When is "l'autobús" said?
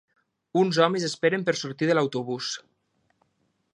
1.99-2.51